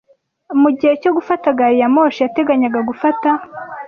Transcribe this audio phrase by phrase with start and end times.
[0.61, 3.29] mugihe cyo gufata gari ya moshi yateganyaga gufata.